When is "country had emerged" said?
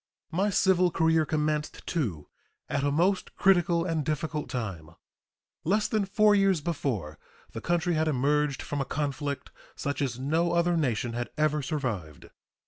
7.61-8.63